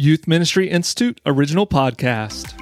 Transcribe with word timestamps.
Youth 0.00 0.28
Ministry 0.28 0.70
Institute 0.70 1.20
original 1.26 1.66
podcast. 1.66 2.54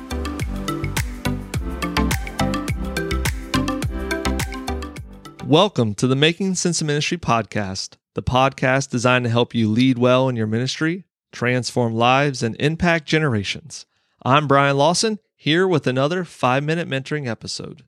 Welcome 5.44 5.94
to 5.96 6.06
the 6.06 6.16
Making 6.16 6.54
Sense 6.54 6.80
of 6.80 6.86
Ministry 6.86 7.18
podcast, 7.18 7.98
the 8.14 8.22
podcast 8.22 8.88
designed 8.88 9.26
to 9.26 9.30
help 9.30 9.54
you 9.54 9.68
lead 9.68 9.98
well 9.98 10.30
in 10.30 10.36
your 10.36 10.46
ministry, 10.46 11.04
transform 11.30 11.94
lives, 11.94 12.42
and 12.42 12.56
impact 12.58 13.04
generations. 13.04 13.84
I'm 14.22 14.48
Brian 14.48 14.78
Lawson, 14.78 15.18
here 15.34 15.68
with 15.68 15.86
another 15.86 16.24
five 16.24 16.64
minute 16.64 16.88
mentoring 16.88 17.28
episode. 17.28 17.82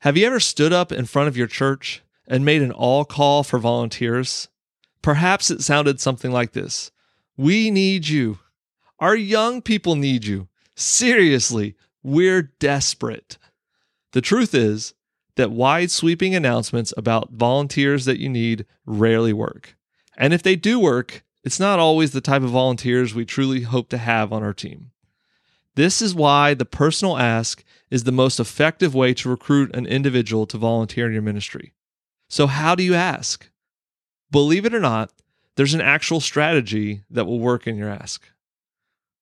Have 0.00 0.16
you 0.16 0.26
ever 0.26 0.40
stood 0.40 0.72
up 0.72 0.90
in 0.90 1.04
front 1.04 1.28
of 1.28 1.36
your 1.36 1.46
church 1.46 2.02
and 2.26 2.44
made 2.44 2.62
an 2.62 2.72
all 2.72 3.04
call 3.04 3.44
for 3.44 3.60
volunteers? 3.60 4.48
Perhaps 5.02 5.52
it 5.52 5.62
sounded 5.62 6.00
something 6.00 6.32
like 6.32 6.50
this 6.50 6.90
We 7.36 7.70
need 7.70 8.08
you. 8.08 8.40
Our 8.98 9.14
young 9.14 9.62
people 9.62 9.94
need 9.94 10.24
you. 10.24 10.48
Seriously, 10.74 11.74
we're 12.02 12.42
desperate. 12.58 13.38
The 14.12 14.20
truth 14.20 14.54
is 14.54 14.94
that 15.36 15.50
wide 15.50 15.90
sweeping 15.90 16.34
announcements 16.34 16.94
about 16.96 17.32
volunteers 17.32 18.04
that 18.06 18.18
you 18.18 18.28
need 18.28 18.64
rarely 18.86 19.32
work. 19.32 19.76
And 20.16 20.32
if 20.32 20.42
they 20.42 20.56
do 20.56 20.80
work, 20.80 21.22
it's 21.44 21.60
not 21.60 21.78
always 21.78 22.12
the 22.12 22.20
type 22.20 22.42
of 22.42 22.50
volunteers 22.50 23.14
we 23.14 23.24
truly 23.24 23.62
hope 23.62 23.88
to 23.90 23.98
have 23.98 24.32
on 24.32 24.42
our 24.42 24.54
team. 24.54 24.90
This 25.74 26.00
is 26.00 26.14
why 26.14 26.54
the 26.54 26.64
personal 26.64 27.18
ask 27.18 27.62
is 27.90 28.04
the 28.04 28.12
most 28.12 28.40
effective 28.40 28.94
way 28.94 29.12
to 29.14 29.28
recruit 29.28 29.74
an 29.76 29.86
individual 29.86 30.46
to 30.46 30.58
volunteer 30.58 31.06
in 31.06 31.12
your 31.12 31.22
ministry. 31.22 31.74
So, 32.28 32.46
how 32.46 32.74
do 32.74 32.82
you 32.82 32.94
ask? 32.94 33.50
Believe 34.30 34.64
it 34.64 34.74
or 34.74 34.80
not, 34.80 35.12
there's 35.56 35.74
an 35.74 35.80
actual 35.80 36.20
strategy 36.20 37.02
that 37.10 37.26
will 37.26 37.38
work 37.38 37.66
in 37.66 37.76
your 37.76 37.90
ask. 37.90 38.26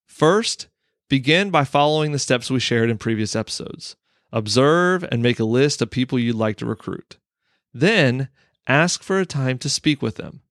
First, 0.07 0.69
begin 1.09 1.51
by 1.51 1.65
following 1.65 2.13
the 2.13 2.19
steps 2.19 2.51
we 2.51 2.61
shared 2.61 2.91
in 2.91 2.99
previous 2.99 3.35
episodes. 3.35 3.97
Observe 4.33 5.05
and 5.05 5.23
make 5.23 5.39
a 5.39 5.45
list 5.45 5.81
of 5.81 5.91
people 5.91 6.19
you'd 6.19 6.37
like 6.37 6.57
to 6.57 6.67
recruit. 6.67 7.19
Then, 7.73 8.29
ask 8.67 9.03
for 9.03 9.19
a 9.21 9.27
time 9.27 9.59
to 9.59 9.69
speak 9.69 10.03
with 10.03 10.17
them. 10.17 10.43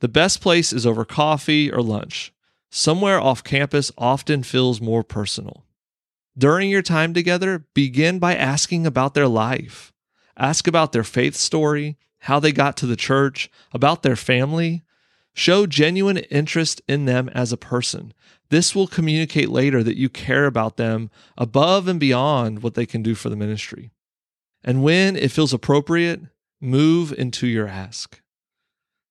The 0.00 0.08
best 0.08 0.40
place 0.40 0.72
is 0.72 0.86
over 0.86 1.04
coffee 1.04 1.70
or 1.70 1.82
lunch. 1.82 2.32
Somewhere 2.70 3.20
off 3.20 3.42
campus 3.42 3.90
often 3.96 4.42
feels 4.42 4.80
more 4.80 5.02
personal. 5.02 5.64
During 6.36 6.68
your 6.68 6.82
time 6.82 7.14
together, 7.14 7.66
begin 7.72 8.18
by 8.18 8.34
asking 8.34 8.86
about 8.86 9.14
their 9.14 9.28
life. 9.28 9.92
Ask 10.36 10.66
about 10.66 10.92
their 10.92 11.04
faith 11.04 11.34
story, 11.34 11.96
how 12.20 12.40
they 12.40 12.52
got 12.52 12.76
to 12.78 12.86
the 12.86 12.96
church, 12.96 13.50
about 13.72 14.02
their 14.02 14.16
family. 14.16 14.82
Show 15.38 15.66
genuine 15.66 16.16
interest 16.16 16.80
in 16.88 17.04
them 17.04 17.28
as 17.34 17.52
a 17.52 17.58
person. 17.58 18.14
This 18.48 18.74
will 18.74 18.86
communicate 18.86 19.50
later 19.50 19.82
that 19.82 19.98
you 19.98 20.08
care 20.08 20.46
about 20.46 20.78
them 20.78 21.10
above 21.36 21.88
and 21.88 22.00
beyond 22.00 22.62
what 22.62 22.72
they 22.72 22.86
can 22.86 23.02
do 23.02 23.14
for 23.14 23.28
the 23.28 23.36
ministry. 23.36 23.90
And 24.64 24.82
when 24.82 25.14
it 25.14 25.30
feels 25.30 25.52
appropriate, 25.52 26.22
move 26.58 27.12
into 27.12 27.46
your 27.46 27.68
ask. 27.68 28.22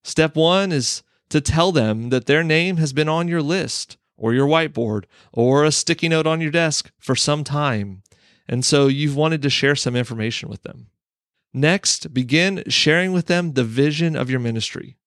Step 0.03 0.35
one 0.35 0.71
is 0.71 1.03
to 1.29 1.41
tell 1.41 1.71
them 1.71 2.09
that 2.09 2.25
their 2.25 2.43
name 2.43 2.77
has 2.77 2.91
been 2.91 3.07
on 3.07 3.27
your 3.27 3.43
list 3.43 3.97
or 4.17 4.33
your 4.33 4.47
whiteboard 4.47 5.03
or 5.31 5.63
a 5.63 5.71
sticky 5.71 6.09
note 6.09 6.25
on 6.25 6.41
your 6.41 6.51
desk 6.51 6.91
for 6.97 7.15
some 7.15 7.43
time. 7.43 8.01
And 8.47 8.65
so 8.65 8.87
you've 8.87 9.15
wanted 9.15 9.43
to 9.43 9.49
share 9.51 9.75
some 9.75 9.95
information 9.95 10.49
with 10.49 10.63
them. 10.63 10.87
Next, 11.53 12.15
begin 12.15 12.63
sharing 12.67 13.13
with 13.13 13.27
them 13.27 13.53
the 13.53 13.63
vision 13.63 14.15
of 14.15 14.31
your 14.31 14.39
ministry. 14.39 14.97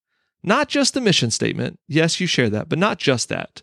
Not 0.42 0.68
just 0.68 0.94
the 0.94 1.00
mission 1.00 1.30
statement. 1.30 1.78
Yes, 1.88 2.20
you 2.20 2.26
share 2.26 2.50
that, 2.50 2.68
but 2.68 2.78
not 2.78 2.98
just 2.98 3.28
that. 3.28 3.62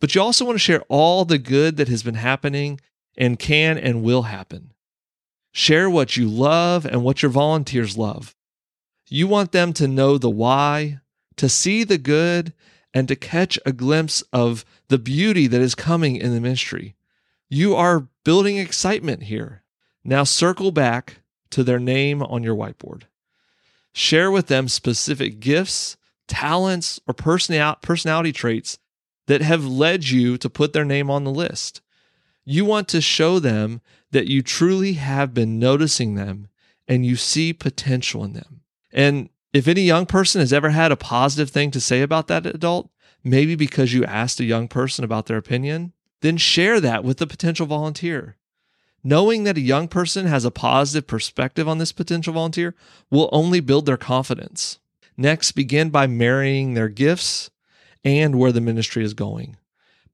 But 0.00 0.14
you 0.14 0.20
also 0.20 0.44
want 0.44 0.56
to 0.56 0.60
share 0.60 0.82
all 0.88 1.24
the 1.24 1.38
good 1.38 1.76
that 1.76 1.88
has 1.88 2.02
been 2.02 2.16
happening 2.16 2.80
and 3.16 3.38
can 3.38 3.78
and 3.78 4.02
will 4.02 4.22
happen. 4.22 4.72
Share 5.52 5.88
what 5.88 6.16
you 6.16 6.28
love 6.28 6.84
and 6.84 7.02
what 7.02 7.22
your 7.22 7.30
volunteers 7.30 7.96
love. 7.96 8.34
You 9.08 9.26
want 9.26 9.52
them 9.52 9.72
to 9.74 9.88
know 9.88 10.18
the 10.18 10.28
why, 10.28 11.00
to 11.36 11.48
see 11.48 11.84
the 11.84 11.98
good, 11.98 12.52
and 12.92 13.08
to 13.08 13.16
catch 13.16 13.58
a 13.64 13.72
glimpse 13.72 14.22
of 14.32 14.64
the 14.88 14.98
beauty 14.98 15.46
that 15.46 15.60
is 15.60 15.74
coming 15.74 16.16
in 16.16 16.34
the 16.34 16.40
ministry. 16.40 16.96
You 17.48 17.74
are 17.76 18.08
building 18.24 18.58
excitement 18.58 19.24
here. 19.24 19.62
Now 20.04 20.24
circle 20.24 20.72
back 20.72 21.20
to 21.50 21.62
their 21.62 21.78
name 21.78 22.22
on 22.22 22.42
your 22.42 22.56
whiteboard. 22.56 23.02
Share 23.92 24.30
with 24.30 24.48
them 24.48 24.68
specific 24.68 25.40
gifts, 25.40 25.96
talents, 26.28 27.00
or 27.06 27.14
personality 27.14 28.32
traits 28.32 28.78
that 29.26 29.42
have 29.42 29.64
led 29.64 30.08
you 30.08 30.38
to 30.38 30.50
put 30.50 30.72
their 30.72 30.84
name 30.84 31.10
on 31.10 31.24
the 31.24 31.30
list. 31.30 31.80
You 32.44 32.64
want 32.64 32.88
to 32.88 33.00
show 33.00 33.38
them 33.38 33.80
that 34.12 34.28
you 34.28 34.42
truly 34.42 34.94
have 34.94 35.34
been 35.34 35.58
noticing 35.58 36.14
them 36.14 36.48
and 36.86 37.04
you 37.04 37.16
see 37.16 37.52
potential 37.52 38.22
in 38.24 38.34
them. 38.34 38.62
And 38.92 39.28
if 39.52 39.66
any 39.66 39.82
young 39.82 40.06
person 40.06 40.40
has 40.40 40.52
ever 40.52 40.70
had 40.70 40.92
a 40.92 40.96
positive 40.96 41.50
thing 41.50 41.70
to 41.72 41.80
say 41.80 42.02
about 42.02 42.28
that 42.28 42.46
adult, 42.46 42.90
maybe 43.24 43.56
because 43.56 43.92
you 43.92 44.04
asked 44.04 44.38
a 44.38 44.44
young 44.44 44.68
person 44.68 45.04
about 45.04 45.26
their 45.26 45.36
opinion, 45.36 45.92
then 46.20 46.36
share 46.36 46.80
that 46.80 47.02
with 47.02 47.18
the 47.18 47.26
potential 47.26 47.66
volunteer. 47.66 48.36
Knowing 49.02 49.44
that 49.44 49.56
a 49.56 49.60
young 49.60 49.88
person 49.88 50.26
has 50.26 50.44
a 50.44 50.50
positive 50.50 51.06
perspective 51.06 51.68
on 51.68 51.78
this 51.78 51.92
potential 51.92 52.32
volunteer 52.32 52.74
will 53.10 53.28
only 53.32 53.60
build 53.60 53.86
their 53.86 53.96
confidence. 53.96 54.78
Next, 55.16 55.52
begin 55.52 55.90
by 55.90 56.06
marrying 56.06 56.74
their 56.74 56.88
gifts 56.88 57.50
and 58.04 58.38
where 58.38 58.52
the 58.52 58.60
ministry 58.60 59.04
is 59.04 59.14
going. 59.14 59.56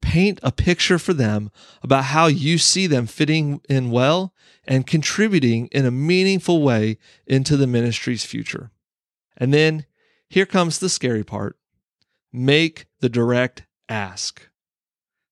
Paint 0.01 0.39
a 0.43 0.51
picture 0.51 0.99
for 0.99 1.13
them 1.13 1.51
about 1.81 2.05
how 2.05 2.27
you 2.27 2.57
see 2.57 2.87
them 2.87 3.05
fitting 3.05 3.61
in 3.69 3.91
well 3.91 4.33
and 4.65 4.87
contributing 4.87 5.67
in 5.67 5.85
a 5.85 5.91
meaningful 5.91 6.61
way 6.61 6.97
into 7.25 7.57
the 7.57 7.67
ministry's 7.67 8.25
future. 8.25 8.71
And 9.37 9.53
then 9.53 9.85
here 10.29 10.45
comes 10.45 10.79
the 10.79 10.89
scary 10.89 11.23
part 11.23 11.57
make 12.31 12.87
the 12.99 13.09
direct 13.09 13.63
ask. 13.87 14.49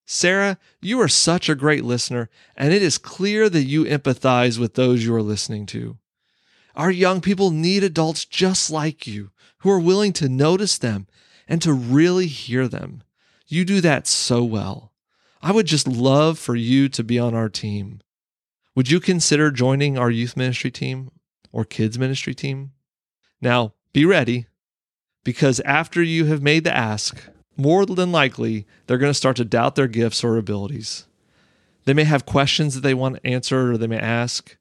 Sarah, 0.05 0.57
you 0.81 0.99
are 1.01 1.07
such 1.07 1.49
a 1.49 1.55
great 1.55 1.83
listener, 1.83 2.29
and 2.55 2.73
it 2.73 2.81
is 2.81 2.97
clear 2.97 3.49
that 3.49 3.63
you 3.63 3.85
empathize 3.85 4.59
with 4.59 4.75
those 4.75 5.03
you 5.03 5.15
are 5.15 5.21
listening 5.21 5.65
to. 5.67 5.97
Our 6.75 6.91
young 6.91 7.21
people 7.21 7.51
need 7.51 7.83
adults 7.83 8.25
just 8.25 8.69
like 8.69 9.05
you 9.05 9.31
who 9.59 9.69
are 9.69 9.79
willing 9.79 10.13
to 10.13 10.29
notice 10.29 10.77
them 10.77 11.07
and 11.47 11.61
to 11.61 11.73
really 11.73 12.27
hear 12.27 12.67
them. 12.67 13.03
You 13.47 13.65
do 13.65 13.81
that 13.81 14.07
so 14.07 14.43
well. 14.43 14.93
I 15.41 15.51
would 15.51 15.65
just 15.65 15.87
love 15.87 16.39
for 16.39 16.55
you 16.55 16.87
to 16.89 17.03
be 17.03 17.19
on 17.19 17.33
our 17.33 17.49
team. 17.49 18.01
Would 18.75 18.89
you 18.89 18.99
consider 18.99 19.51
joining 19.51 19.97
our 19.97 20.09
youth 20.09 20.37
ministry 20.37 20.71
team 20.71 21.11
or 21.51 21.65
kids 21.65 21.99
ministry 21.99 22.33
team? 22.33 22.71
Now, 23.41 23.73
be 23.91 24.05
ready 24.05 24.47
because 25.23 25.59
after 25.61 26.01
you 26.01 26.25
have 26.25 26.41
made 26.41 26.63
the 26.63 26.75
ask, 26.75 27.21
more 27.57 27.85
than 27.85 28.11
likely, 28.11 28.65
they're 28.87 28.97
going 28.97 29.09
to 29.09 29.13
start 29.13 29.35
to 29.37 29.45
doubt 29.45 29.75
their 29.75 29.87
gifts 29.87 30.23
or 30.23 30.37
abilities. 30.37 31.05
They 31.85 31.93
may 31.93 32.05
have 32.05 32.25
questions 32.25 32.75
that 32.75 32.81
they 32.81 32.93
want 32.93 33.19
answered 33.23 33.73
or 33.73 33.77
they 33.77 33.87
may 33.87 33.99
ask. 33.99 34.55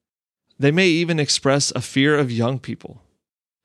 They 0.61 0.71
may 0.71 0.87
even 0.87 1.19
express 1.19 1.73
a 1.73 1.81
fear 1.81 2.17
of 2.17 2.31
young 2.31 2.61
people. 2.61 3.03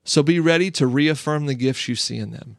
So 0.04 0.24
be 0.24 0.40
ready 0.40 0.72
to 0.72 0.88
reaffirm 0.88 1.46
the 1.46 1.54
gifts 1.54 1.88
you 1.88 1.96
see 1.96 2.18
in 2.18 2.32
them 2.32 2.58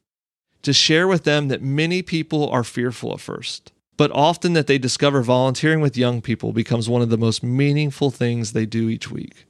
to 0.66 0.72
share 0.72 1.06
with 1.06 1.22
them 1.22 1.46
that 1.46 1.62
many 1.62 2.02
people 2.02 2.50
are 2.50 2.64
fearful 2.64 3.12
at 3.12 3.20
first, 3.20 3.72
but 3.96 4.10
often 4.10 4.52
that 4.54 4.66
they 4.66 4.78
discover 4.78 5.22
volunteering 5.22 5.80
with 5.80 5.96
young 5.96 6.20
people 6.20 6.52
becomes 6.52 6.88
one 6.88 7.02
of 7.02 7.08
the 7.08 7.16
most 7.16 7.40
meaningful 7.40 8.10
things 8.10 8.52
they 8.52 8.66
do 8.66 8.88
each 8.88 9.08
week. 9.08 9.46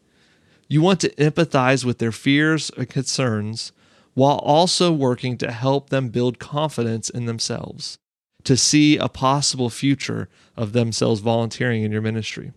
You 0.68 0.82
want 0.82 1.00
to 1.00 1.14
empathize 1.14 1.86
with 1.86 2.00
their 2.00 2.12
fears 2.12 2.70
and 2.76 2.86
concerns 2.90 3.72
while 4.12 4.36
also 4.40 4.92
working 4.92 5.38
to 5.38 5.50
help 5.50 5.88
them 5.88 6.10
build 6.10 6.38
confidence 6.38 7.08
in 7.08 7.24
themselves, 7.24 7.96
to 8.44 8.54
see 8.54 8.98
a 8.98 9.08
possible 9.08 9.70
future 9.70 10.28
of 10.54 10.74
themselves 10.74 11.22
volunteering 11.22 11.82
in 11.82 11.92
your 11.92 12.02
ministry. 12.02 12.52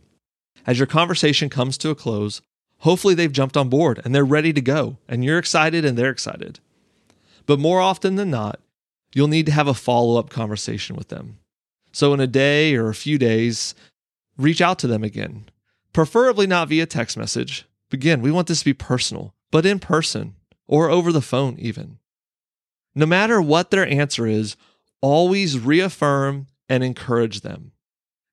As 0.65 0.77
your 0.77 0.88
conversation 0.88 1.50
comes 1.50 1.77
to 1.79 1.89
a 1.89 1.95
close, 1.95 2.41
hopefully 2.79 3.13
they've 3.13 3.31
jumped 3.31 3.57
on 3.57 3.69
board 3.69 4.01
and 4.03 4.13
they're 4.13 4.25
ready 4.25 4.53
to 4.53 4.61
go, 4.61 4.97
and 5.07 5.23
you're 5.23 5.39
excited 5.39 5.85
and 5.85 5.97
they're 5.97 6.09
excited. 6.09 6.59
But 7.45 7.59
more 7.59 7.79
often 7.79 8.15
than 8.15 8.29
not, 8.29 8.59
you'll 9.13 9.27
need 9.27 9.45
to 9.47 9.51
have 9.51 9.67
a 9.67 9.73
follow 9.73 10.19
up 10.19 10.29
conversation 10.29 10.95
with 10.95 11.07
them. 11.07 11.39
So, 11.91 12.13
in 12.13 12.19
a 12.19 12.27
day 12.27 12.75
or 12.75 12.89
a 12.89 12.95
few 12.95 13.17
days, 13.17 13.73
reach 14.38 14.61
out 14.61 14.77
to 14.79 14.88
them 14.88 15.03
again, 15.03 15.45
preferably 15.94 16.45
not 16.45 16.69
via 16.69 16.85
text 16.85 17.17
message. 17.17 17.65
Again, 17.91 18.21
we 18.21 18.31
want 18.31 18.47
this 18.47 18.59
to 18.59 18.65
be 18.65 18.73
personal, 18.73 19.33
but 19.51 19.65
in 19.65 19.79
person 19.79 20.35
or 20.67 20.89
over 20.89 21.11
the 21.11 21.21
phone, 21.21 21.56
even. 21.57 21.97
No 22.94 23.07
matter 23.07 23.41
what 23.41 23.71
their 23.71 23.88
answer 23.88 24.27
is, 24.27 24.56
always 25.01 25.59
reaffirm 25.59 26.47
and 26.67 26.83
encourage 26.83 27.41
them. 27.41 27.71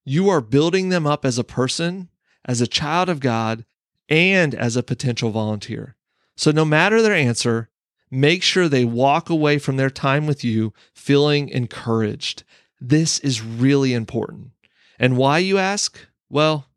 You 0.04 0.28
are 0.28 0.40
building 0.40 0.90
them 0.90 1.06
up 1.06 1.24
as 1.24 1.38
a 1.38 1.44
person, 1.44 2.10
as 2.46 2.60
a 2.60 2.66
child 2.66 3.08
of 3.08 3.20
God, 3.20 3.64
and 4.08 4.54
as 4.54 4.76
a 4.76 4.82
potential 4.82 5.30
volunteer. 5.30 5.96
So, 6.36 6.50
no 6.50 6.64
matter 6.64 7.02
their 7.02 7.14
answer, 7.14 7.70
make 8.10 8.42
sure 8.42 8.68
they 8.68 8.84
walk 8.84 9.28
away 9.28 9.58
from 9.58 9.76
their 9.76 9.90
time 9.90 10.26
with 10.26 10.44
you 10.44 10.72
feeling 10.94 11.48
encouraged. 11.48 12.44
This 12.80 13.18
is 13.18 13.42
really 13.42 13.92
important. 13.94 14.50
And 14.98 15.16
why, 15.16 15.38
you 15.38 15.58
ask? 15.58 15.98
Well, 16.30 16.68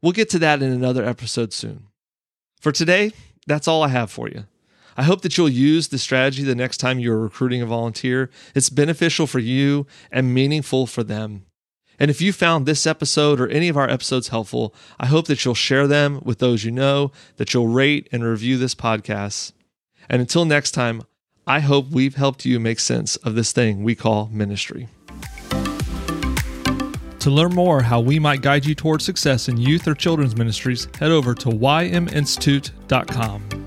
we'll 0.00 0.12
get 0.12 0.30
to 0.30 0.38
that 0.38 0.62
in 0.62 0.70
another 0.70 1.04
episode 1.04 1.52
soon. 1.52 1.88
For 2.60 2.72
today, 2.72 3.12
that's 3.46 3.68
all 3.68 3.82
I 3.82 3.88
have 3.88 4.10
for 4.10 4.28
you. 4.28 4.44
I 4.96 5.02
hope 5.02 5.20
that 5.22 5.36
you'll 5.36 5.48
use 5.48 5.88
the 5.88 5.98
strategy 5.98 6.42
the 6.42 6.54
next 6.54 6.78
time 6.78 6.98
you're 6.98 7.18
recruiting 7.18 7.60
a 7.60 7.66
volunteer. 7.66 8.30
It's 8.54 8.70
beneficial 8.70 9.26
for 9.26 9.38
you 9.38 9.86
and 10.10 10.32
meaningful 10.32 10.86
for 10.86 11.04
them. 11.04 11.46
And 11.98 12.10
if 12.10 12.20
you 12.20 12.32
found 12.32 12.66
this 12.66 12.86
episode 12.86 13.40
or 13.40 13.48
any 13.48 13.68
of 13.68 13.76
our 13.76 13.88
episodes 13.88 14.28
helpful, 14.28 14.74
I 14.98 15.06
hope 15.06 15.26
that 15.26 15.44
you'll 15.44 15.54
share 15.54 15.86
them 15.86 16.20
with 16.24 16.38
those 16.38 16.64
you 16.64 16.70
know, 16.70 17.12
that 17.36 17.54
you'll 17.54 17.68
rate 17.68 18.08
and 18.12 18.22
review 18.22 18.58
this 18.58 18.74
podcast. 18.74 19.52
And 20.08 20.20
until 20.20 20.44
next 20.44 20.72
time, 20.72 21.02
I 21.46 21.60
hope 21.60 21.90
we've 21.90 22.16
helped 22.16 22.44
you 22.44 22.58
make 22.58 22.80
sense 22.80 23.16
of 23.16 23.34
this 23.34 23.52
thing 23.52 23.84
we 23.84 23.94
call 23.94 24.28
ministry. 24.32 24.88
To 27.20 27.30
learn 27.30 27.54
more 27.54 27.82
how 27.82 28.00
we 28.00 28.18
might 28.18 28.42
guide 28.42 28.66
you 28.66 28.74
towards 28.74 29.04
success 29.04 29.48
in 29.48 29.56
youth 29.56 29.88
or 29.88 29.94
children's 29.94 30.36
ministries, 30.36 30.86
head 30.98 31.10
over 31.10 31.34
to 31.34 31.48
yminstitute.com. 31.48 33.65